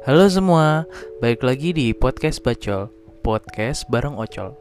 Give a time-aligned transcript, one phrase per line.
[0.00, 0.88] Halo semua,
[1.20, 2.88] balik lagi di podcast Bacol,
[3.20, 4.56] podcast bareng Ocol.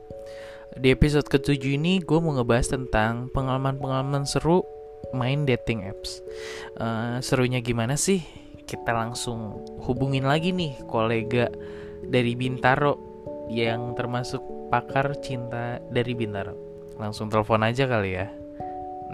[0.76, 4.68] Di episode ketujuh ini gue mau ngebahas tentang pengalaman-pengalaman seru
[5.16, 6.20] main dating apps.
[6.76, 8.20] Uh, serunya gimana sih?
[8.68, 11.48] Kita langsung hubungin lagi nih kolega
[12.04, 13.00] dari Bintaro
[13.48, 16.52] yang termasuk pakar cinta dari Bintaro.
[17.00, 18.28] Langsung telepon aja kali ya.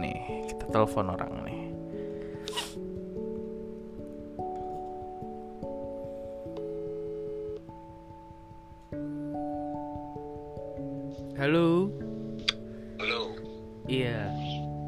[0.02, 1.65] Nih, kita telepon orang nih.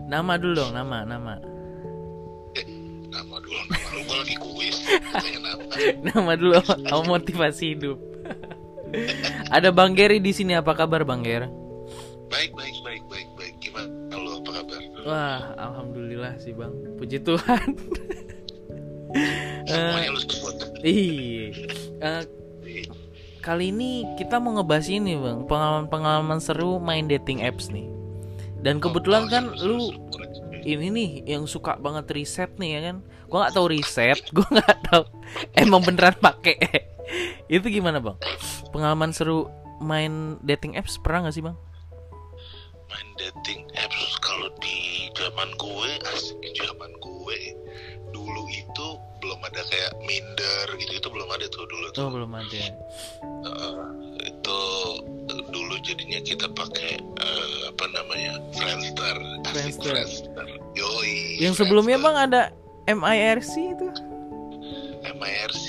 [0.08, 1.36] Nama dulu dong, nama, nama.
[2.56, 2.64] Eh,
[3.12, 4.78] nama dulu, nama lu lagi kuis.
[4.88, 5.64] Nama.
[6.08, 6.56] nama dulu
[7.04, 8.00] motivasi hidup.
[9.52, 10.56] Ada Bang Gary di sini.
[10.56, 11.52] Apa kabar Bang Ger?
[12.32, 13.56] Baik, baik, baik, baik, baik.
[13.60, 14.80] Gimana lu apa kabar?
[15.04, 16.72] Wah, alhamdulillah sih Bang.
[16.96, 17.68] Puji Tuhan.
[19.68, 20.20] Semuanya lu.
[20.88, 21.52] Iya.
[22.00, 22.24] Eh,
[23.44, 27.97] kali ini kita mau ngebahas ini bang pengalaman-pengalaman seru main dating apps nih
[28.66, 29.94] dan kebetulan kan lu
[30.68, 32.98] ini nih yang suka banget riset nih ya kan?
[33.32, 35.04] Gua nggak tahu riset gua nggak tahu.
[35.56, 36.60] Emang beneran pakai?
[37.52, 38.18] Itu gimana bang?
[38.76, 39.48] Pengalaman seru
[39.80, 41.56] main dating apps pernah nggak sih bang?
[42.88, 47.40] Main dating apps kalau di zaman gue, asik zaman gue.
[48.16, 48.88] Dulu itu
[49.20, 52.08] belum ada kayak Minder gitu itu belum ada tuh dulu tuh.
[52.08, 52.64] oh belum ada.
[52.64, 52.72] Eh,
[54.24, 54.60] itu
[55.78, 59.16] dulu jadinya kita pakai eh, apa namanya Friendster.
[59.46, 59.94] Friendster.
[59.94, 60.46] Friendster.
[60.74, 61.38] Yoi.
[61.38, 62.18] yang sebelumnya Friendster.
[62.18, 62.42] bang ada
[62.90, 63.88] MIRC itu
[65.08, 65.68] MIRC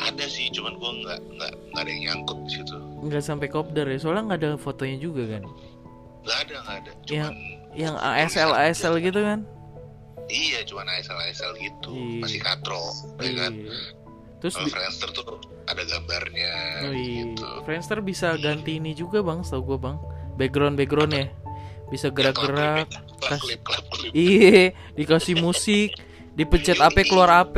[0.00, 2.76] ada sih, cuman gua nggak nggak nggak ada yang nyangkut di situ.
[3.02, 5.42] nggak sampai kopdar ya soalnya nggak ada fotonya juga kan
[6.20, 6.92] Nggak ada nggak ada.
[7.08, 7.34] Yang- Cuman
[7.70, 9.40] yang ASL ASL gitu kan
[10.26, 11.90] iya, cuman ASL ASL gitu.
[11.90, 12.22] Iya.
[12.22, 12.82] Masih katro,
[13.18, 13.50] ya kan.
[13.50, 13.74] Iya.
[14.40, 15.24] Terus Kalau di- Friendster tuh
[15.64, 17.30] ada gambarnya Oh iya.
[17.30, 17.44] gitu.
[17.62, 19.96] Friendster bisa ganti ini juga bang, setahu gue bang.
[20.34, 21.26] Background background ya,
[21.88, 22.88] bisa gerak-gerak.
[23.20, 24.10] Klip, klap klip.
[24.10, 25.92] Iya, dikasih musik,
[26.32, 27.56] dipencet AP keluar AP.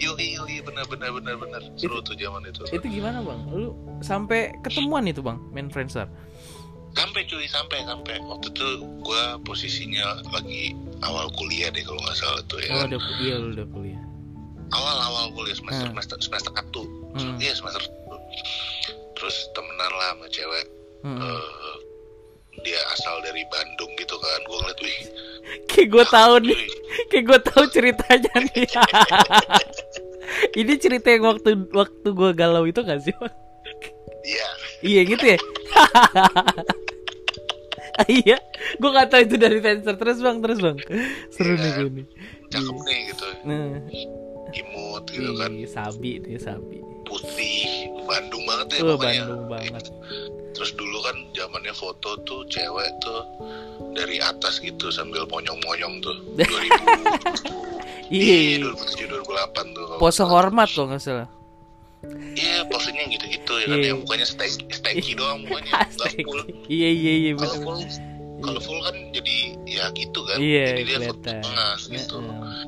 [0.00, 1.62] Yo yo benar benar benar benar.
[1.76, 2.64] Seru tuh zaman itu.
[2.66, 3.40] Itu gimana bang?
[3.52, 6.08] Lu sampai ketemuan itu bang, main Friendster?
[6.92, 8.20] Sampai cuy, sampai sampai.
[8.20, 8.68] Waktu itu
[9.00, 12.68] gua posisinya lagi awal kuliah deh kalau nggak salah tuh ya.
[12.72, 12.88] Oh kan.
[12.92, 14.02] udah kuliah, udah kuliah.
[14.72, 15.92] Awal awal kuliah semester Hmm.
[15.94, 16.82] semester semester satu.
[17.12, 17.36] Hmm.
[17.36, 18.16] Iya semester satu.
[19.14, 20.66] Terus temenan lah sama cewek.
[21.02, 21.18] Hmm.
[21.18, 21.74] eh,
[22.60, 24.98] dia asal dari Bandung gitu kan gue ngeliat wih
[25.66, 26.62] Kayak gue tahu nih,
[27.10, 28.66] kayak gue tahu ceritanya nih.
[30.60, 33.12] Ini cerita yang waktu waktu gue galau itu gak sih
[34.22, 34.48] iya
[34.80, 35.38] Iya gitu ya.
[38.02, 38.40] Iya,
[38.74, 40.76] gue gak tahu itu dari Friendster terus bang, terus bang.
[41.28, 41.76] Seru nih Iya.
[41.76, 42.06] gue nih.
[42.48, 43.68] cakep nih gitu Nah,
[44.54, 45.50] imut gitu kan.
[45.50, 46.78] Ih, sabi deh sabi.
[47.02, 47.66] putih
[48.02, 49.22] Bandung banget ya Wah pokoknya.
[49.22, 49.84] Bandung banget.
[50.52, 53.20] terus dulu kan zamannya foto tuh cewek tuh
[53.90, 56.16] dari atas gitu sambil monyong-monyong tuh.
[56.38, 57.72] 2000
[58.08, 61.28] Iya, 2007 2008 tuh pose hormat kok nggak salah.
[62.32, 63.88] iya posenya gitu-gitu ya kan Iya.
[63.88, 66.40] yang mukanya steak steaky doang mukanya nggak full.
[66.66, 67.78] Iya iya iya kalau full
[68.40, 71.40] kalau full kan jadi ya gitu kan Iya jadi dia foto kelihatan.
[71.40, 72.16] tengah gitu.
[72.18, 72.62] Heeh.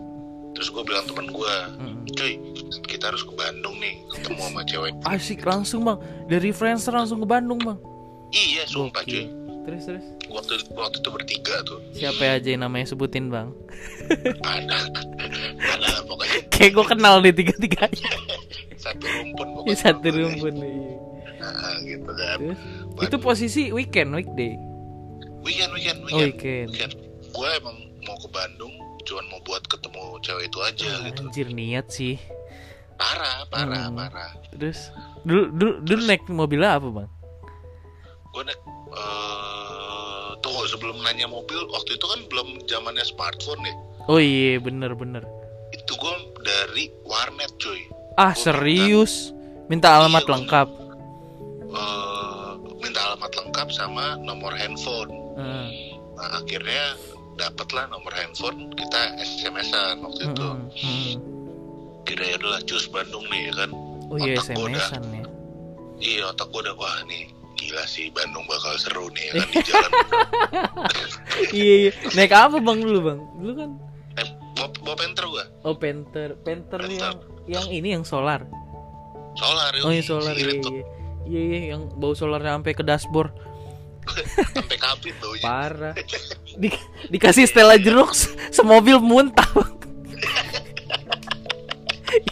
[0.55, 1.95] Terus gue bilang teman gue Mm-mm.
[2.11, 2.33] cuy
[2.85, 7.27] kita harus ke Bandung nih ketemu sama cewek Asik langsung bang dari Friendster langsung ke
[7.27, 7.79] Bandung bang.
[8.31, 9.27] iya sumpah cuy
[9.65, 13.49] Terus terus waktu waktu itu bertiga tuh siapa aja yang namanya sebutin bang?
[14.43, 14.77] ada
[15.65, 18.11] ada pokoknya Kayak gue kenal deh tiga tiganya.
[18.85, 20.93] satu rumpun Di pokoknya satu rumpun iya.
[21.41, 22.61] nah, gitu kan Terus
[23.03, 24.53] itu posisi weekend weekday.
[25.41, 26.93] weekend weekend Oh, weekend, weekend.
[27.27, 28.73] gue emang mau ke Bandung
[29.15, 32.19] cuman mau buat ketemu cewek itu aja gitu Anjir niat sih.
[32.95, 33.95] parah parah Hmm.
[33.97, 34.91] parah Terus
[35.23, 37.11] dulu dulu, dulu naik mobilnya apa bang?
[38.29, 38.61] gue naik
[38.93, 43.75] eh tunggu sebelum nanya mobil waktu itu kan belum zamannya smartphone ya
[44.05, 45.23] Oh iya bener bener.
[45.71, 49.31] itu gue dari warnet cuy Ah Gua serius?
[49.65, 50.69] Minta alamat Iya, lengkap.
[51.67, 55.69] Eh, minta alamat lengkap sama nomor handphone Heeh.
[56.13, 56.95] nah akhirnya
[57.35, 61.13] dapatlah nomor handphone kita SMS-an waktu itu Mm-mm, mm.
[62.05, 63.71] kira ya udahlah cus Bandung nih ya kan
[64.05, 65.25] Oh iya Otak gua udah- SMS-an ya.
[65.97, 69.59] iya otak gue udah wah nih gila sih Bandung bakal seru nih ya kan di
[69.65, 69.91] jalan
[71.57, 71.91] iya iya.
[72.13, 73.19] Naik apa bang dulu bang?
[73.35, 73.71] Dulu kan
[74.17, 76.81] eh, bawa, bawa penter gue oh Panther Panther.
[76.85, 77.17] yang
[77.47, 78.45] yang ini yang solar.
[79.35, 80.73] solar Oh yang solar iya tuh.
[80.73, 80.85] iya.
[81.25, 83.33] Iya iya yang bau solarnya sampai ke dashboard.
[84.55, 85.95] sampai kabin tuh Parah.
[86.61, 86.69] Di,
[87.09, 89.49] dikasih Stella jeruk se- semobil muntah.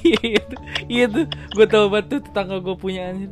[0.02, 0.44] Iya, iya.
[0.86, 3.30] iya tuh gue tau banget tuh tetangga gue punya anjir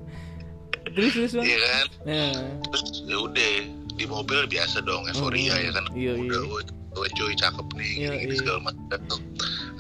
[0.91, 1.87] terus terus bang Iya kan?
[2.03, 2.33] nah
[2.67, 3.51] Terus ya udah
[3.95, 5.63] di mobil biasa dong euforia Hmm.
[5.63, 5.85] ya kan.
[5.93, 6.63] Iya, udah iya.
[6.91, 8.39] gue cuy cakep nih Iya, gini, gini iya.
[8.39, 9.01] segala macam.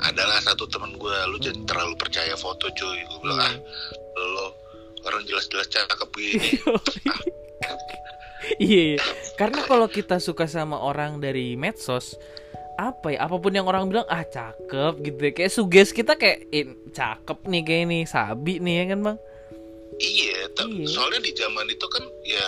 [0.01, 2.99] Adalah satu teman gue, lu jangan terlalu percaya foto cuy.
[3.03, 3.51] Gue bilang Iya.
[3.51, 3.55] ah
[4.31, 4.47] lo
[5.03, 6.39] orang jelas-jelas cakep gini.
[8.61, 8.99] Iya iya.
[9.35, 12.15] karena kalau kita suka sama orang dari medsos
[12.77, 16.49] apa ya apa pun yang orang bilang ah cakep gitu ya kayak suges kita kayak
[16.49, 19.19] eh, cakep nih kayak ini sabi nih ya kan bang
[19.99, 20.87] iya, Iya.
[20.87, 22.47] soalnya di zaman itu kan ya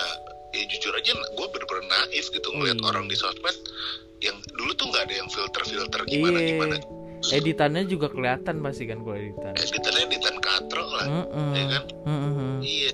[0.52, 2.86] ya jujur aja gue bener-bener naif gitu ngeliat Iya.
[2.86, 3.56] orang di sosmed
[4.20, 6.48] yang dulu tuh nggak ada yang filter-filter gimana Iya.
[6.48, 6.76] gimana.
[7.22, 11.48] editannya juga kelihatan pasti kan kalau editan Editannya editan katro lah, Mm-mm.
[11.54, 11.82] ya kan?
[12.02, 12.54] Mm-mm.
[12.58, 12.90] Iya,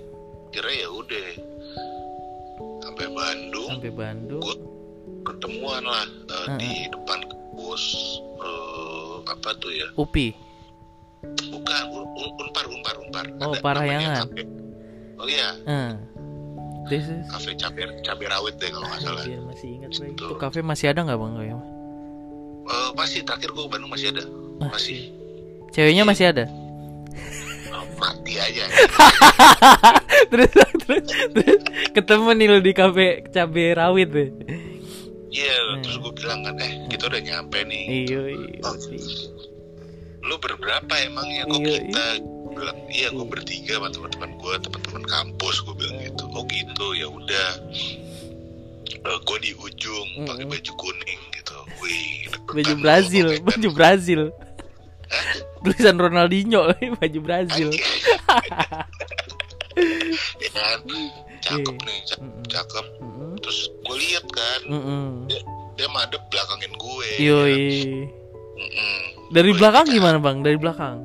[0.53, 1.27] kira ya udah
[3.79, 4.43] sampai Bandung
[5.23, 6.59] ketemuan lah eh, Heeh.
[6.59, 7.83] di depan kampus
[8.43, 9.87] eh, apa tuh ya?
[9.95, 10.35] Upi
[11.51, 13.25] Bukan Un- Un- unpar unpar unpar.
[13.43, 14.27] Oh, Ada Parahyangan.
[14.31, 14.43] kafe.
[15.19, 15.93] Oh iya, Eh.
[16.87, 19.23] This is kafe cabai cabai rawit deh kalau nggak salah.
[19.27, 20.15] Anjir, masih ingat lagi.
[20.15, 20.31] Tuh.
[20.31, 21.33] Itu kafe masih ada nggak bang?
[21.39, 24.23] Eh, masih terakhir gue ke Bandung masih ada,
[24.63, 24.99] masih
[25.75, 26.45] Ceweknya masih ada.
[27.99, 28.65] Mati aja.
[30.31, 30.51] terus,
[30.87, 31.05] terus,
[31.35, 31.61] terus
[31.91, 34.31] ketemu nih lo di kafe cabe rawit deh.
[35.29, 35.83] Iya, Hmm.
[35.85, 37.85] terus gue bilang kan, eh kita udah nyampe nih.
[38.09, 38.59] Iya, iya.
[38.65, 38.75] Oh.
[40.25, 41.45] Lu berberapa emangnya?
[41.45, 42.05] Kok Iya, kita?
[42.25, 45.57] Gua bilang, iya gue bertiga sama teman-teman gue, teman-teman kampus.
[45.63, 46.25] Gue bilang gitu.
[46.33, 47.51] Oh gitu, ya udah.
[48.99, 50.53] gue di ujung pakai Mm-mm.
[50.53, 51.57] baju kuning gitu.
[51.81, 54.21] Wih, Baju Brazil, baju Brazil.
[55.61, 57.69] Tulisan Ronaldinho, baju Brazil.
[60.39, 60.79] Ya kan,
[61.41, 61.85] cakep Iya.
[61.85, 62.33] nih, cakep.
[62.49, 62.87] Cakep.
[62.99, 63.31] Mm-mm.
[63.39, 65.05] Terus gue lihat kan, Mm-mm.
[65.75, 67.09] dia madep belakangin gue.
[67.19, 67.63] Yoi.
[68.55, 68.99] Mm-mm.
[69.31, 70.37] Dari Gua belakang lihat, gimana bang?
[70.41, 70.97] Dari belakang?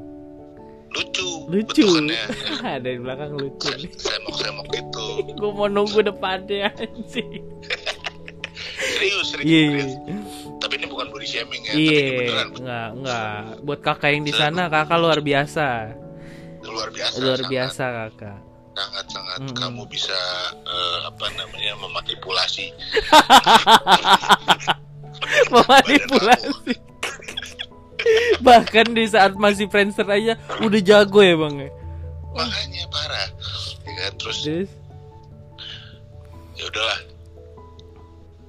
[0.89, 1.29] Lucu.
[1.47, 1.83] Lucu.
[1.85, 2.23] bentukannya.
[2.85, 3.69] Dari belakang lucu.
[3.93, 5.05] Semok-semok gitu.
[5.33, 7.41] Gue mau nunggu depannya anjing.
[8.93, 10.17] Serius, serius, Iya.
[10.93, 13.41] Bukan body shaming ya, Iya, enggak, enggak.
[13.65, 15.97] Buat kakak yang di sana, kakak luar biasa.
[16.63, 17.15] luar biasa.
[17.19, 18.39] Luar sangat, biasa kakak.
[18.73, 19.53] Sangat sangat Mm-mm.
[19.53, 20.17] kamu bisa
[20.63, 22.71] eh, apa namanya memanipulasi.
[25.53, 26.75] Memanipulasi.
[28.47, 31.71] Bahkan di saat masih Friendster aja udah jago ya bang ya.
[32.33, 33.27] Makanya parah.
[33.83, 34.11] Ya kan?
[34.19, 34.69] Terus Terus,
[36.57, 36.99] ya udahlah.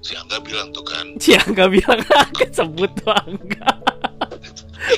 [0.05, 1.97] Si Angga bilang tuh kan, si Angga bilang
[2.29, 3.73] aku sebut tuh Angga.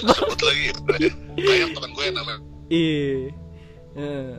[0.19, 0.67] sebut lagi.
[1.39, 3.31] Banyak teman gue yang namanya Iya.
[3.95, 4.35] Eh,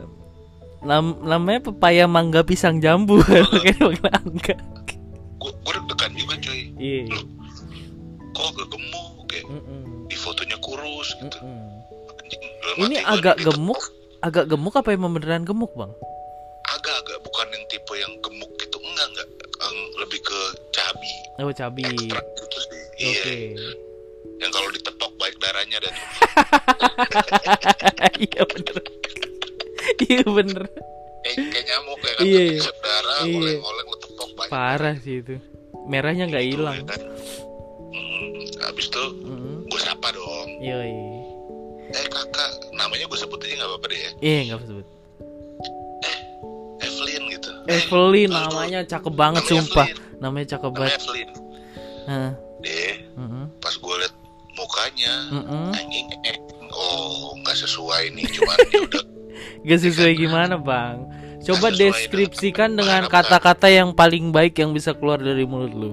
[0.84, 4.56] Nam namanya pepaya mangga pisang jambu kayak panggil Angga.
[5.40, 6.62] gue, gue deg-degan juga cuy.
[6.76, 7.16] Iya.
[8.36, 9.46] Kok agak gemuk kayak
[10.12, 11.38] di fotonya kurus gitu.
[12.12, 12.44] Anjing,
[12.76, 13.80] Ini agak gemuk,
[14.20, 15.96] agak gemuk apa emang beneran gemuk bang?
[16.68, 18.52] Agak-agak bukan yang tipe yang gemuk
[19.98, 20.40] lebih ke
[20.70, 21.84] cabi Oh cabi.
[21.84, 23.36] ekstra gitu sih Oke.
[23.56, 23.70] iya
[24.38, 25.94] yang kalau ditepok baik darahnya dan
[28.18, 28.78] Iya bener.
[30.00, 30.64] Iya bener.
[31.20, 32.62] kayak, kayak nyamuk ya kan Iya, iya.
[32.78, 33.36] Darah Iya.
[33.36, 35.36] oleng-oleng tepok baik Parah sih itu.
[35.86, 36.78] Merahnya nggak Gitu, hilang.
[36.78, 37.02] ya kan.
[37.88, 39.58] Hmm, habis itu Mm.
[39.68, 40.94] gue sapa dong Yoi.
[41.88, 44.88] eh kakak namanya gue sebut aja nggak apa-apa deh ya Iya nggak usah sebut.
[47.68, 49.88] Evelyn namanya cakep banget namanya sumpah.
[49.88, 50.18] Evelyn.
[50.18, 51.00] Namanya cakep namanya banget.
[51.00, 51.30] Evelyn
[52.08, 52.32] Heeh.
[52.58, 53.46] deh Mm-mm.
[53.60, 54.14] pas gue liat
[54.54, 55.70] mukanya Mm-mm.
[55.72, 56.38] anjing eh,
[56.70, 59.04] oh nggak sesuai nih cuman udah
[59.64, 61.06] Gak sesuai gimana bang?
[61.40, 65.92] Coba deskripsikan dengan kata-kata yang paling baik yang bisa keluar dari mulut lu.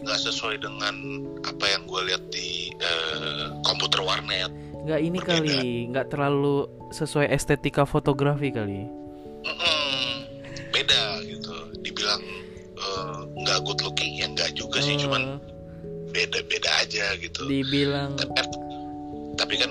[0.00, 0.94] nggak sesuai dengan
[1.42, 4.50] apa yang gue lihat di eh, komputer warnet
[4.82, 5.38] Gak ini Berbeda.
[5.38, 8.82] kali, nggak terlalu sesuai estetika fotografi kali.
[15.12, 15.24] Cuman
[16.08, 18.46] beda beda aja gitu dibilang tapi kan,
[19.36, 19.70] tapi kan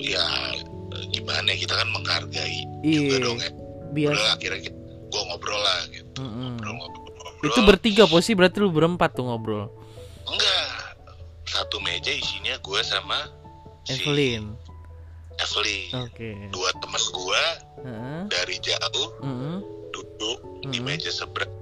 [0.00, 0.24] ya
[1.12, 3.50] gimana ya, kita kan menghargai juga iya dong ya
[3.92, 4.16] biasa.
[4.16, 4.76] udah akhirnya kita,
[5.12, 6.56] gue ngobrol lah gitu Mm-mm.
[6.56, 7.48] ngobrol ngobrol, ngobrol.
[7.52, 9.68] Itu bertiga posisi berarti lu berempat tuh ngobrol.
[10.24, 10.96] enggak
[11.44, 13.28] satu meja isinya gue sama
[13.84, 14.56] si Evelyn.
[15.36, 16.30] Evelyn Oke.
[16.48, 17.42] dua teman gue
[17.84, 18.20] Heeh.
[18.28, 19.56] dari jauh Mm-mm.
[19.90, 20.38] duduk
[20.68, 20.84] di Mhm.
[20.84, 21.52] meja seberang.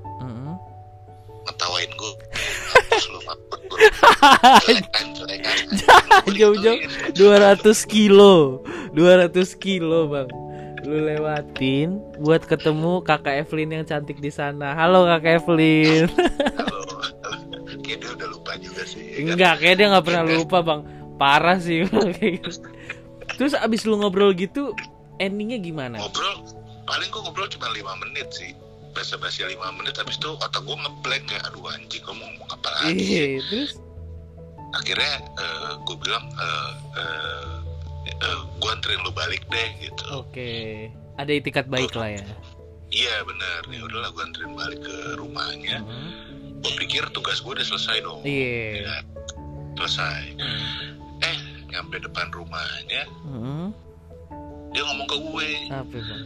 [1.43, 2.13] Ngetawain gue
[6.33, 6.79] Jauh-jauh.
[6.79, 7.15] digituin.
[7.15, 8.61] 200 kilo
[8.93, 10.29] 200 kilo bang
[10.83, 16.81] lu lewatin buat ketemu kakak Evelyn yang cantik di sana halo kakak Evelyn Halo.
[17.83, 19.21] Kayak dia udah lupa juga sih.
[19.21, 20.81] enggak kayak dia nggak pernah lupa bang
[21.17, 22.51] parah sih Bang, kayak gitu.
[23.33, 24.71] Terus abis lu ngobrol gitu,
[25.17, 25.97] endingnya gimana?
[25.99, 26.45] ngobrol
[26.83, 28.53] paling gue ngobrol cuma lima menit sih
[28.93, 32.69] basa basi lima menit habis itu otak gue ngeblank kayak aduh anjing kamu ngomong apa
[32.79, 33.73] lagi Iya, terus?
[34.73, 35.13] akhirnya
[35.83, 37.53] gue bilang eh, eh,
[38.11, 42.25] eh, gue anterin lu balik deh gitu Oke, ada itikat baik lah ya.
[42.89, 46.09] iya benar ya udahlah gue anterin balik ke rumahnya Mhm.
[46.61, 48.65] gue pikir tugas gue udah selesai dong Iya.
[48.83, 48.97] Ya,
[49.75, 50.23] selesai
[51.23, 53.73] eh nyampe depan rumahnya Mhm.
[54.71, 56.21] dia ngomong ke gue Apa kan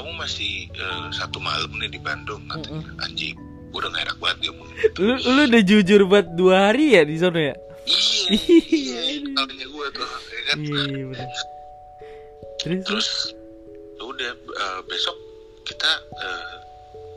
[0.00, 3.36] kamu masih eh, satu malam nih di Bandung katanya anjing
[3.70, 7.04] gue udah gak enak banget dia ngomong Lu lu udah jujur buat dua hari ya
[7.04, 7.54] di sana ya?
[7.86, 11.28] iya iya gue tuh ya kan Iya, iya bener.
[12.60, 12.82] Terus?
[12.84, 13.08] terus
[13.94, 15.16] ya udah eh, besok
[15.62, 16.54] kita eh,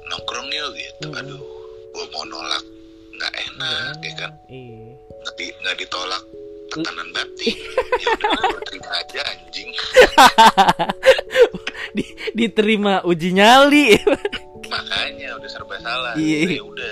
[0.07, 1.19] nongkrong yuk gitu Mm-mm.
[1.19, 1.41] aduh
[1.89, 2.63] gue mau nolak
[3.13, 4.93] nggak enak ya kan Iya.
[5.23, 6.23] nggak di, nggak ditolak
[6.75, 7.55] tekanan batin
[8.03, 9.69] ya udah terima aja anjing
[11.93, 13.93] Di- diterima uji nyali.
[14.73, 16.57] makanya udah serba salah Iya.
[16.57, 16.91] ya udah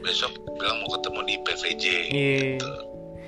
[0.00, 2.38] besok bilang mau ketemu di PVJ Iya.
[2.54, 2.68] gitu.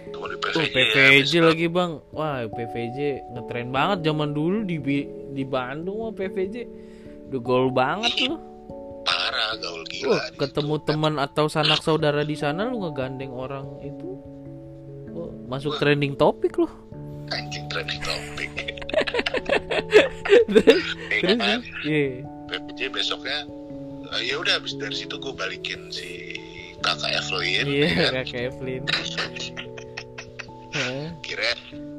[0.07, 1.43] ketemu di Oh, PVJ, ya, PVJ besok.
[1.45, 1.93] lagi bang.
[2.09, 4.79] Wah, PVJ ngetren banget zaman dulu di
[5.29, 6.57] di Bandung mah PVJ.
[7.27, 8.39] Udah gaul banget tuh.
[9.03, 14.19] parah gaul gila di ketemu teman atau sanak saudara di sana lu ngegandeng orang itu.
[15.47, 16.71] Wah, masuk trending topik loh.
[17.29, 18.51] anjing trending topik
[20.49, 21.59] terus, Ya terus, kan?
[22.47, 23.47] PPJ besoknya
[24.13, 26.39] eh, ya udah habis dari situ gue balikin si
[26.79, 28.13] kakak Evelyn Iya, ya kan?
[28.23, 28.83] kakak Evelyn.
[31.23, 31.51] Kira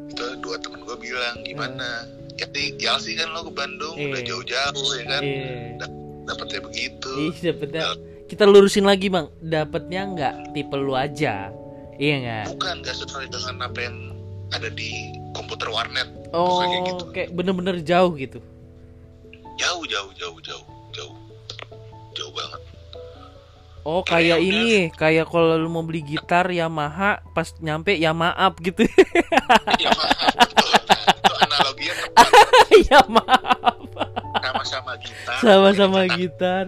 [0.08, 2.04] itu dua temen gue bilang gimana
[2.36, 4.28] jadi Yalsi kan lo ke Bandung udah Iya.
[4.28, 5.88] jauh-jauh ya kan Iya.
[6.24, 7.84] dapetnya begitu Iya, dapetnya.
[8.28, 9.32] Kita lurusin lagi, Bang.
[9.40, 11.48] Dapatnya nggak tipe lu aja.
[11.98, 12.44] Iya nggak?
[12.52, 13.98] bukan gak sesuai dengan apa yang
[14.50, 14.90] ada di
[15.32, 17.04] komputer warnet Oh, kayak gitu.
[17.12, 18.38] kayak bener-bener jauh gitu.
[19.56, 21.16] jauh jauh jauh jauh jauh
[22.14, 22.62] jauh banget
[23.82, 28.12] Oh, Kayak kayak udah- ini, kayak kalau lu mau beli gitar Yamaha pas nyampe ya
[28.12, 28.84] maaf gitu.
[29.80, 32.28] ya maaf betul itu analoginya tepat
[32.92, 33.80] ya maaf.
[34.38, 36.64] sama-sama gitar Sama-sama gitar.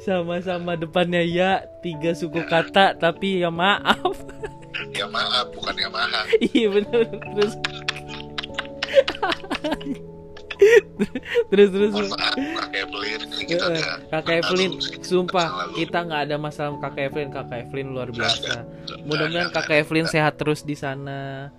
[0.00, 4.14] Sama-sama depannya ya tiga suku kata tapi ya maaf.
[4.96, 6.22] ya maaf bukan Yamaha.
[6.52, 7.00] Iya bener.
[7.10, 7.54] Terus.
[11.50, 17.30] Terus terus kakak Evelyn kita udah kakak Evelyn sumpah kita nggak ada masalah kakak Evelyn
[17.34, 18.62] kakak Evelyn luar biasa.
[18.62, 19.02] ada.
[19.02, 21.50] Mudah-mudahan ada, kakak Evelyn sehat terus di sana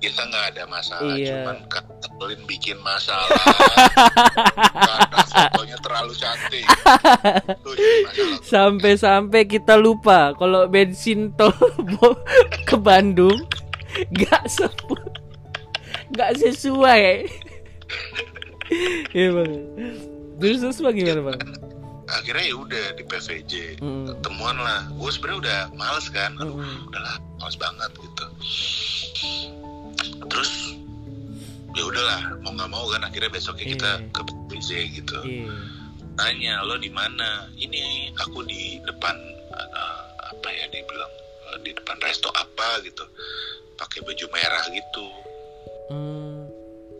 [0.00, 1.44] kita nggak ada masalah Iya.
[1.44, 1.56] cuman
[2.00, 3.28] Evelyn bikin masalah.
[4.88, 6.64] Karena fotonya terlalu cantik.
[8.44, 11.52] Sampai-sampai kita lupa kalau bensin tol
[12.68, 13.44] ke Bandung
[14.12, 14.96] nggak sepu
[16.16, 17.28] nggak sesuai.
[19.16, 19.52] Iya bang.
[20.40, 21.40] Terus terus bang gimana bang?
[22.10, 24.82] Akhirnya ya udah di PVJ Mm, temuan lah.
[24.98, 26.34] Gue sebenarnya udah males kan.
[26.36, 26.90] Aduh mm.
[26.90, 28.24] udahlah males banget gitu
[30.30, 30.78] terus
[31.70, 34.10] ya udahlah mau nggak mau kan akhirnya besoknya kita Iya.
[34.10, 35.18] ke PVJ gitu.
[35.22, 35.52] Iya.
[36.14, 37.48] tanya lo di mana?
[37.54, 37.80] Ini
[38.18, 39.16] aku di depan
[39.50, 41.12] uh, apa ya dia bilang
[41.46, 43.06] uh, di depan resto apa gitu.
[43.74, 45.06] Pakai baju merah gitu.
[45.88, 46.44] Hmm,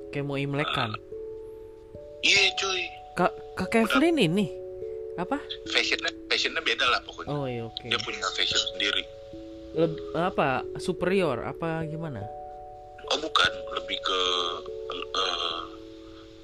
[0.08, 0.94] kayak mau imlek kan?
[2.22, 2.82] Iya cuy.
[3.12, 4.46] Kak kakak Evelyn ini?
[5.14, 5.36] Apa?
[5.68, 7.28] Fashionnya fashionnya beda lah pokoknya.
[7.28, 7.84] Oh iya oke.
[7.84, 9.04] Dia punya fashion sendiri.
[9.70, 12.24] Leb- apa superior apa gimana
[14.10, 14.20] ke
[15.14, 15.58] uh,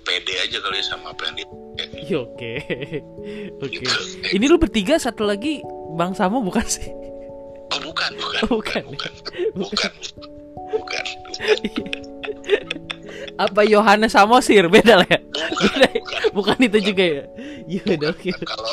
[0.07, 1.47] pede aja kali ya sama apa yang dia.
[1.97, 2.53] Iya, oke.
[3.67, 3.83] Oke.
[3.83, 4.33] Gitu.
[4.33, 5.61] ini lu bertiga satu lagi
[5.99, 6.89] bang Samo bukan sih?
[7.75, 8.41] Oh bukan bukan.
[8.47, 8.83] Oh, bukan.
[8.87, 9.13] Bukan.
[9.59, 9.93] bukan.
[9.93, 9.93] Bukan.
[10.71, 11.05] Bukan.
[13.45, 14.71] Apa Yohanes Samosir?
[14.73, 15.21] Beda lah ya.
[15.21, 16.01] Bukan Beda ya?
[16.01, 16.23] bukan.
[16.33, 17.25] Bukan itu juga ya?
[17.67, 18.71] Iya udah oke kalau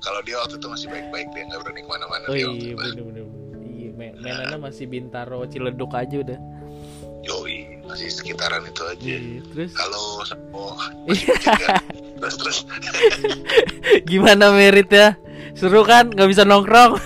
[0.00, 2.64] kalau dia waktu itu masih baik-baik dia nggak berani ke mana-mana oh dia iya waktu
[2.64, 3.02] itu.
[3.04, 3.24] bener bener
[3.68, 6.38] iya main mainannya masih Bintaro Ciledug aja udah
[7.88, 9.00] masih sekitaran itu aja.
[9.00, 10.02] Iya, terus Halo,
[11.08, 11.80] berjaga.
[12.20, 12.58] terus terus.
[14.10, 15.16] gimana merit ya
[15.56, 17.00] seru kan nggak bisa nongkrong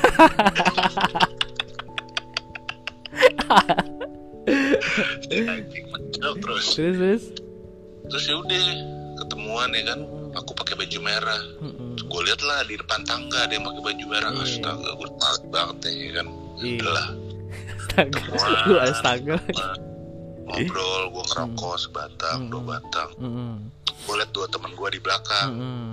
[6.43, 6.67] terus.
[6.75, 7.23] terus terus
[8.03, 8.65] Terus ya udah
[9.25, 10.01] ketemuan ya kan.
[10.33, 11.41] Aku pakai baju merah.
[11.61, 11.97] Mm-mm.
[12.09, 14.31] Gue liat lah di depan tangga ada yang pakai baju merah.
[14.33, 14.45] Iya.
[14.49, 16.27] Astaga, gue males banget ya kan.
[16.61, 16.73] Iya.
[16.77, 17.07] Udah lah,
[18.89, 19.92] astaga astaga
[20.45, 22.51] ngobrol, gue ngerokok sebatang, Hmm.
[22.51, 23.11] dua batang.
[23.17, 23.53] Mm-mm.
[24.03, 25.51] Gue liat dua temen gue di belakang.
[25.53, 25.93] Mm-mm.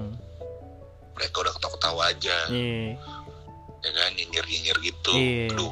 [1.13, 2.37] Mereka udah ketawa-ketawa aja.
[2.47, 2.95] Iya.
[3.79, 5.47] ya kan nyinyir nyinyir gitu Iya.
[5.49, 5.71] Aduh.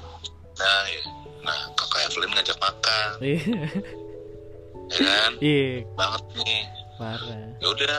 [0.55, 1.01] nah ya.
[1.41, 3.39] nah kakak Evelyn ngajak makan Iya.
[4.87, 6.59] ya kan Iya, banget nih
[6.95, 7.51] parah.
[7.57, 7.97] ya udah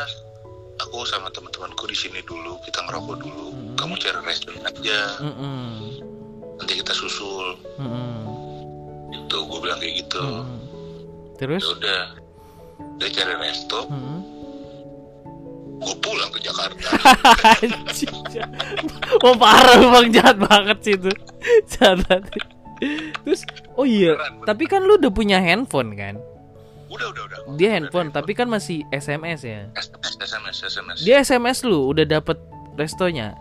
[0.79, 3.77] aku sama teman-temanku di sini dulu kita ngerokok dulu Mm-mm.
[3.77, 5.67] kamu cari restoran aja Mm-mm.
[6.57, 8.25] nanti kita susul Mm-mm.
[9.13, 10.68] itu gue bilang kayak gitu Mm-mm.
[11.39, 11.63] Terus?
[11.63, 12.03] ya udah.
[12.99, 14.19] Dia cari resto Mm-mm.
[15.79, 16.87] gue pulang ke Jakarta.
[19.23, 20.11] Oh parah bang.
[20.15, 21.11] Jahat banget sih itu.
[21.71, 22.43] Jahat banget.
[23.27, 23.43] Terus
[23.75, 24.47] oh iya Beneran.
[24.47, 26.19] Tapi kan lu udah punya handphone kan?
[26.91, 27.39] Udah udah udah.
[27.59, 29.67] Dia handphone tapi kan masih SMS ya?
[29.75, 32.39] SMS SMS SMS Dia SMS lu udah dapet
[32.79, 33.35] restonya?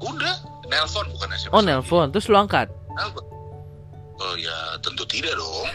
[0.00, 0.36] Udah.
[0.68, 2.08] Nelpon bukan SMS Oh nelpon.
[2.12, 2.68] Terus lu angkat?
[2.96, 3.24] Nelpon.
[4.20, 5.66] Oh ya tentu tidak dong.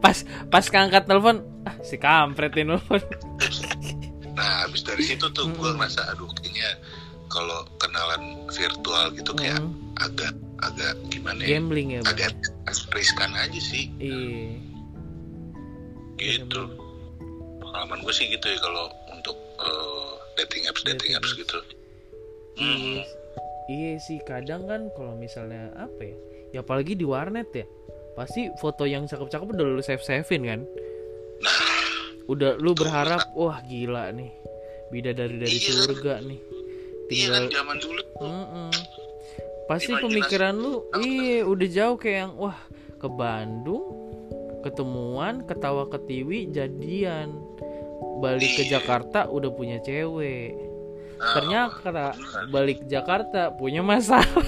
[0.00, 0.16] Pas
[0.48, 3.00] pas keangkat telepon ah, Si kampret ini nelfon
[4.38, 6.80] nah habis dari situ tuh gue ngerasa aduh kayaknya
[7.28, 9.76] kalau kenalan virtual gitu kayak Mm.
[10.00, 10.32] agak
[10.64, 11.60] agak gimana ya?
[11.60, 12.32] Gambling ya agak
[12.96, 13.92] riskan aja sih.
[14.00, 14.56] Iya.
[16.16, 16.62] Gitu.
[17.60, 21.58] Pengalaman gue sih gitu ya kalau untuk eh, dating apps dating Dating apps gitu.
[22.56, 23.04] Hmm.
[23.66, 26.16] Iya sih kadang kan kalau misalnya apa ya
[26.50, 27.66] Ya apalagi di warnet ya
[28.12, 30.60] Pasti foto yang cakep-cakep udah lu save-savein kan
[31.38, 31.60] nah
[32.26, 34.30] Udah lu berharap Wah gila nih
[34.88, 35.70] Bidadari dari Iya.
[35.78, 36.40] surga nih
[37.08, 38.70] iya kan Tinggal zaman dulu tuh Mm-mm.
[39.66, 40.04] Pasti Imajinasi.
[40.08, 42.58] pemikiran lu Iya udah jauh kayak yang Wah
[42.96, 43.84] ke Bandung
[44.60, 47.30] Ketemuan Ketawa ketiwi Jadian
[48.18, 48.76] Balik ke Iya.
[48.76, 50.52] Jakarta udah punya cewek
[51.20, 52.48] Ternyata bener.
[52.48, 54.24] balik Jakarta punya masalah.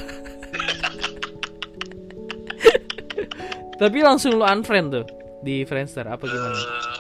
[3.75, 5.05] Tapi langsung lu unfriend tuh
[5.41, 6.55] di Friendster apa gimana?
[6.55, 6.99] Eh,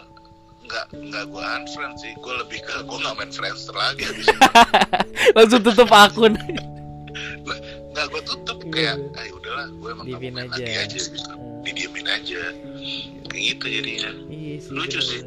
[0.64, 4.26] nggak nggak gue unfriend sih gue lebih ke gue nggak main Friendster lagi habis
[5.36, 6.34] langsung tutup akun.
[7.92, 8.96] nggak gue tutup Iya.
[8.96, 10.48] kayak ah udahlah gue emang main aja.
[10.48, 11.32] lagi aja gitu.
[11.62, 12.40] didiemin aja
[13.28, 14.70] kayak gitu jadinya iya sih.
[14.70, 15.02] Lucu bener-bener.
[15.04, 15.20] sih.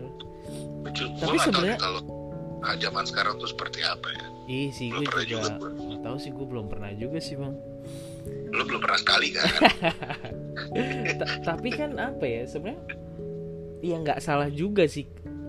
[0.82, 2.02] lucu Tapi sebenarnya- kalau
[2.60, 5.58] ah, zaman sekarang tuh seperti apa ya Iya sih gue juga.
[5.58, 5.68] juga.
[5.68, 7.56] Nggak tahu sih gue belum pernah juga sih bang.
[8.48, 9.46] lo belum pernah sekali kan
[11.20, 12.82] Ta- tapi kan apa ya sebenarnya?
[13.80, 15.06] Ya nggak salah juga sih.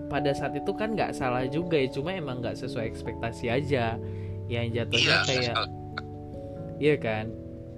[0.07, 3.95] Pada saat itu kan nggak salah juga ya, cuma emang nggak sesuai ekspektasi aja.
[4.45, 5.55] Yang jatuhnya iya kayak.
[6.77, 7.25] Iya kan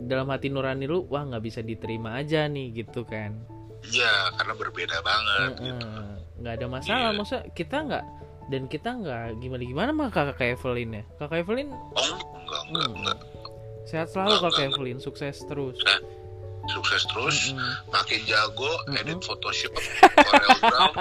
[0.01, 3.31] Dalam hati nurani lu Wah nggak bisa diterima aja nih gitu kan
[3.85, 5.87] iya karena berbeda banget gitu.
[5.87, 6.11] Heeh.
[6.35, 7.15] nggak ada masalah Iya.
[7.15, 8.05] masa kita nggak
[8.49, 12.97] dan kita nggak gimana gimana mah kakak Evelyn ya kakak Evelyn oh enggak enggak Hmm.
[12.97, 13.17] enggak
[13.83, 14.69] sehat selalu Nggak, kakak nggak.
[14.71, 15.77] Evelyn sukses terus
[16.67, 17.73] sukses terus Mm-mm.
[17.89, 18.99] makin jago Mm-mm.
[18.99, 19.73] edit Photoshop
[20.15, 20.91] Corel Draw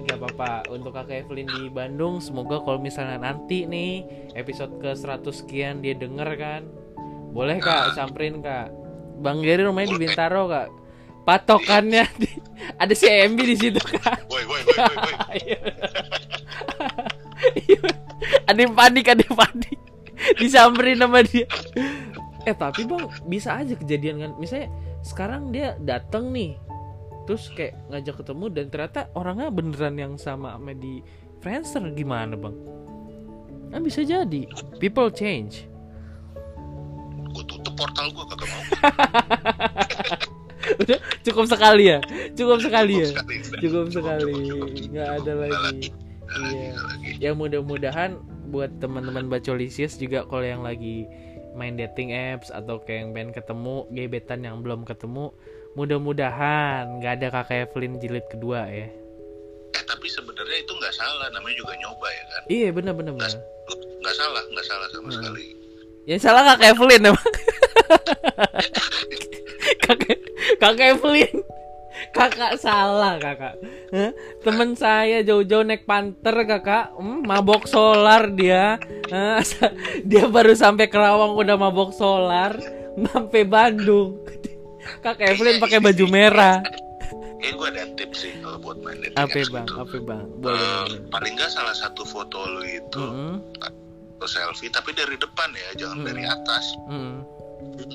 [0.00, 4.02] nggak apa-apa untuk kakak Evelyn di Bandung semoga kalau misalnya nanti nih
[4.34, 6.62] episode ke 100 sekian dia denger kan
[7.30, 7.94] boleh kak Nah.
[7.94, 8.72] samperin kak
[9.20, 10.00] Bang Geri rumahnya di.
[10.00, 10.68] Bintaro kak.
[11.22, 12.40] Patokannya di-
[12.82, 14.26] ada CMB di situ kak.
[14.26, 15.14] Woi woi woi woi woi.
[15.40, 15.58] Iya.
[17.56, 17.80] Iya.
[18.44, 19.78] ada yang panik ada yang panik.
[20.36, 21.46] Disamperin sama dia.
[22.44, 24.32] Eh tapi bang bisa aja kejadian kan.
[24.36, 24.68] Misalnya
[25.00, 26.56] sekarang dia datang nih.
[27.24, 31.00] Terus kayak ngajak ketemu dan ternyata orangnya beneran yang sama sama di
[31.40, 31.84] Friendster.
[31.94, 32.56] Gimana bang?
[33.70, 34.44] Kan bisa jadi.
[34.76, 35.64] People change
[37.30, 38.62] gue tutup portal gue kagak mau.
[40.80, 41.98] Udah cukup sekali ya?
[42.32, 43.06] Cukup sekali ya?
[43.10, 44.32] sekali cukup sekali.
[44.36, 45.18] cukup, nggak cukup.
[45.18, 45.86] ada Nggak lagi.
[46.30, 46.66] Iya.
[46.70, 48.10] nggak lagi ya mudah-mudahan
[48.46, 51.04] buat teman-teman bacolisius juga kalau yang lagi
[51.52, 55.30] main dating apps atau kayak yang pengen ketemu gebetan yang belum ketemu
[55.74, 58.86] mudah-mudahan nggak ada kakak Evelyn jilid kedua ya.
[59.70, 61.26] Eh tapi sebenarnya itu nggak salah.
[61.30, 62.40] Namanya juga nyoba ya kan?
[62.46, 63.32] Iya bener-bener bener.
[64.00, 65.14] nggak salah nggak salah sama Hmm.
[65.18, 65.44] sekali
[66.10, 67.30] yang salah kakak Evelyn emang.
[69.86, 70.18] Kakak
[70.58, 71.36] kakak Evelyn.
[72.10, 73.54] Kakak salah kakak.
[73.94, 74.10] Hah?
[74.42, 76.90] temen saya jauh-jauh naik panter kakak.
[76.98, 78.82] Hmm, mabok solar dia.
[80.10, 82.58] Dia baru sampai Kerawang udah mabok solar.
[83.14, 84.18] Sampai Bandung.
[85.04, 86.58] Kakak Evelyn pakai baju merah.
[87.40, 89.64] Kayaknya gue ada tips sih kalau buat main dating apa bang?
[89.64, 89.80] gitu.
[89.80, 90.26] apa bang?
[90.28, 91.00] Eh, boleh boleh.
[91.08, 93.00] paling nggak salah satu foto lu itu.
[93.00, 93.34] Mm-mm,
[94.20, 96.08] foto selfie tapi dari depan ya jangan Hmm.
[96.12, 96.64] dari atas.
[96.84, 97.24] Mm.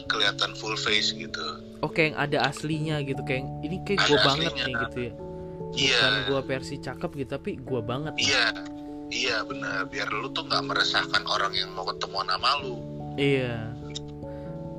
[0.06, 1.42] kelihatan full face gitu.
[1.82, 5.14] Oke yang ada aslinya gitu kayak ini kayak gua banget nih gitu ya.
[5.76, 5.98] Iya.
[5.98, 8.54] Bukan gua versi cakep gitu tapi gua banget iya.
[9.06, 12.78] Iya benar biar lu tuh nggak meresahkan orang yang mau ketemuan sama lu.
[13.18, 13.74] Iya.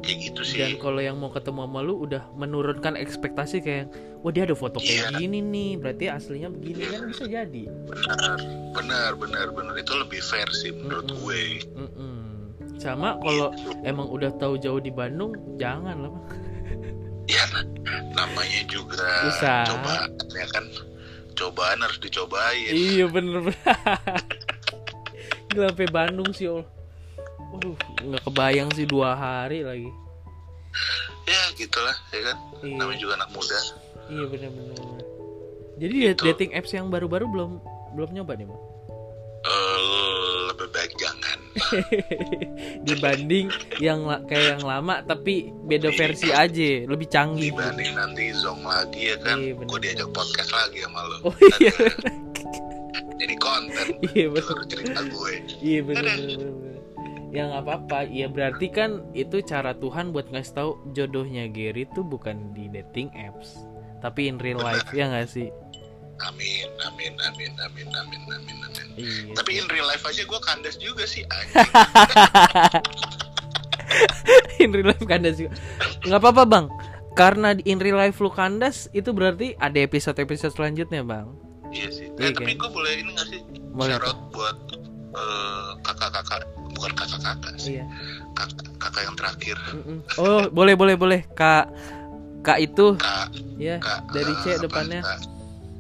[0.07, 0.59] Ya gitu sih.
[0.59, 3.87] Dan kalau yang mau ketemu sama lu udah menurunkan ekspektasi kayak
[4.21, 5.19] wah dia ada foto kayak Iya.
[5.19, 7.62] gini nih berarti aslinya begini kan bisa jadi.
[7.66, 8.38] Benar
[8.73, 9.75] benar benar benar.
[9.75, 11.21] Itu lebih fair sih menurut Mm-mm.
[11.21, 11.42] gue.
[11.75, 12.14] Mm-mm.
[12.77, 13.51] sama kalau
[13.83, 16.12] emang udah tahu jauh di Bandung jangan lah
[17.27, 17.42] ya
[18.12, 19.64] namanya juga Usaha.
[19.66, 20.64] cobaan ya kan?
[21.35, 22.71] Cobaan harus dicobain.
[22.71, 23.57] Iya bener bener
[25.49, 26.62] Gila sampai Bandung sih ol
[27.49, 29.91] Waduh, nggak kebayang sih dua hari lagi.
[31.25, 33.59] ya gitulah ya kan Iya, namanya juga anak muda
[34.07, 34.51] iya bener.
[35.77, 36.23] Jadi Gitu.
[36.23, 37.51] dating apps yang baru-baru belum
[37.93, 38.61] belum nyoba nih, Bang.
[39.43, 41.39] Eh, lebih baik jangan
[42.83, 43.47] Dibanding
[43.79, 47.51] yang kayak yang lama tapi beda versi aja, lebih canggih.
[47.51, 51.73] dibanding nanti zong lagi ya kan Iya, gue diajak podcast lagi sama lo Oh iya,
[53.17, 54.45] jadi konten iya bener.
[54.45, 56.19] seluruh cerita gue Iya bener.
[57.37, 57.99] Ya nggak apa-apa.
[58.09, 63.12] Ya berarti kan itu cara Tuhan buat ngasih tahu jodohnya Gary tuh bukan di dating
[63.12, 63.61] apps,
[64.01, 65.53] tapi in real life ya nggak sih?
[66.16, 69.37] amin amin amin amin amin amin amin Iya.
[69.37, 71.29] tapi in real life aja gue kandas juga sih
[74.57, 75.53] in real life kandas juga.
[76.05, 76.66] Nggak apa-apa bang.
[77.12, 81.29] Karena di in real life lu kandas itu berarti ada episode-episode selanjutnya bang.
[81.68, 82.64] iya sih Iya eh, tapi kan?
[82.64, 83.40] gue boleh ini gak sih
[83.75, 84.57] Boleh, shout buat
[85.12, 86.46] eh, kakak-kakak
[86.87, 87.85] bukan kakak-kakak sih Iya.
[88.33, 89.99] kakak, kakak yang terakhir Mm-mm.
[90.16, 91.64] Oh boleh boleh boleh kak
[92.40, 95.01] kak itu kak ya kak dari C apa, depannya.
[95.03, 95.18] kak,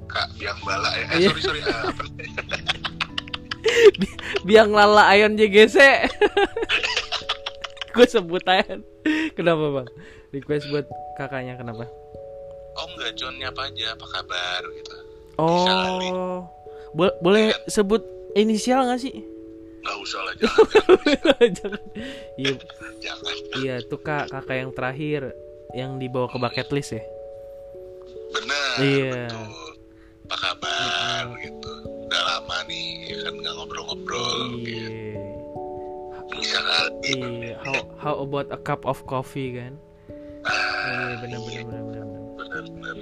[0.08, 1.28] kak biang bala ya eh, Iya.
[1.30, 2.02] sorry sorry eh, apa
[4.42, 5.76] biang lala ayon JGC.
[7.90, 8.76] Gue sebut aja.
[9.32, 9.86] Kenapa bang?
[10.30, 11.86] Request buat kakaknya kenapa?
[12.76, 14.94] oh enggak John nyapa aja apa kabar gitu.
[15.36, 16.44] Oh,
[16.92, 19.12] Bo- boleh sebut inisial nggak sih?
[19.86, 20.64] Nggak usah lah jangan
[21.46, 21.82] Jangan.
[22.36, 22.54] Iya,
[23.56, 25.30] iya tuh kak kakak yang terakhir
[25.72, 27.02] yang dibawa ke bucket list ya.
[28.28, 29.12] bener Iya.
[29.24, 29.48] betul
[30.26, 31.70] apa kabar gitu
[32.02, 34.74] udah lama nih ya kan nggak ngobrol-ngobrol gitu.
[34.74, 34.88] Iya.
[36.28, 37.54] bisa kali Iya.
[37.62, 39.78] How how about a cup of coffee kan?
[40.42, 42.04] ah, Iya benar benar benar benar.
[42.66, 42.96] benar.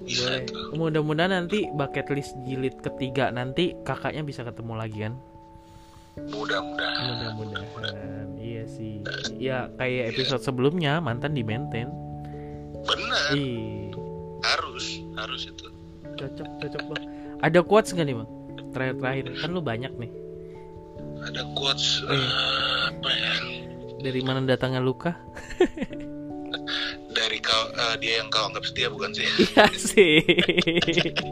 [0.00, 0.42] bisa Boleh.
[0.72, 5.14] Mudah-mudahan nanti bucket list jilid ketiga nanti kakaknya bisa ketemu lagi kan?
[6.26, 8.26] Mudah-mudahan Mudah-mudahan.
[8.34, 9.02] Iya sih.
[9.36, 11.88] Ya kayak episode sebelumnya mantan di maintain.
[12.78, 13.90] bener Ih,
[14.40, 15.66] harus harus itu
[16.14, 17.04] cocok cocok bang.
[17.38, 18.28] Ada quotes nggak nih bang?
[18.70, 20.10] Terakhir terakhir kan lu banyak nih.
[21.20, 22.14] ada quotes Iya.
[22.14, 22.30] eh,
[22.88, 23.32] apa ya
[23.98, 25.18] Dari mana datangnya luka?
[27.18, 30.22] dari kau eh, dia yang kau anggap setia bukan sih Iya sih.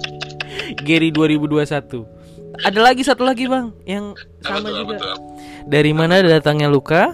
[0.87, 2.26] Gary 2021.
[2.65, 4.97] Ada lagi satu lagi bang yang apa sama apa juga.
[4.97, 5.17] tuh?
[5.69, 7.13] Dari mana datangnya luka?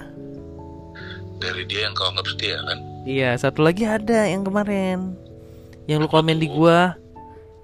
[1.42, 5.18] dari dia yang kau anggap setia kan Iya, satu lagi ada yang kemarin.
[5.90, 6.94] Yang lu komen di gua.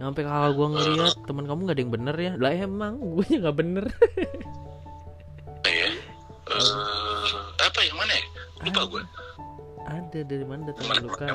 [0.03, 2.33] Yang sampai kakak gua ngeliat teman kamu gak ada yang bener ya.
[2.43, 3.85] Lah emang gue nya gak bener.
[5.63, 5.91] Eh, ya
[6.49, 8.25] Eh, apa yang mana ya
[8.65, 9.03] lupa gue
[9.89, 11.27] ada dari mana datangnya luka?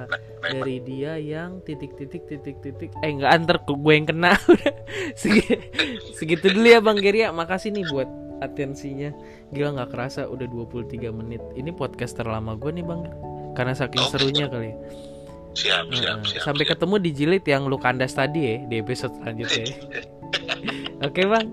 [0.41, 2.89] Dari dia yang titik titik titik titik.
[3.01, 4.37] Eh nggak antar ke gue yang kena.
[4.51, 4.73] Udah.
[5.13, 5.59] Segi-
[6.13, 7.29] Segitu dulu ya Bang Geria.
[7.29, 8.07] Makasih nih buat
[8.39, 9.09] atensinya.
[9.49, 11.41] Gila nggak kerasa udah 23 menit.
[11.53, 13.09] Ini podcast terlama gue nih Bang.
[13.53, 14.11] Karena saking Oke.
[14.11, 14.77] serunya kali ya.
[15.53, 16.73] siap siap Nah, siap Sampai siap.
[16.73, 19.65] ketemu di jilid yang lu kandas tadi ya di episode selanjutnya.
[19.69, 20.01] ya.
[21.05, 21.51] Oke bang,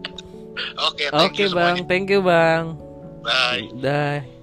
[0.79, 1.85] oke thank oke you bang, semuanya.
[1.85, 2.65] thank you bang.
[3.21, 4.40] bye Dah.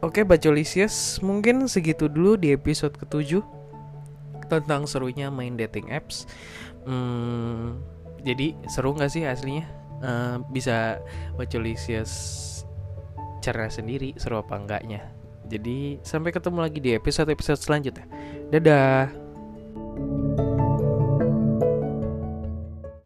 [0.00, 3.44] Oke Bacolisius, mungkin segitu dulu di episode ketujuh
[4.48, 6.24] tentang serunya main dating apps.
[6.88, 7.84] Hmm,
[8.24, 9.68] jadi seru nggak sih aslinya?
[10.00, 11.04] Eh, bisa
[11.36, 12.12] Bacolisius
[13.44, 15.04] cara sendiri seru apa enggaknya.
[15.52, 18.08] Jadi sampai ketemu lagi di episode-episode selanjutnya.
[18.48, 19.12] Dadah.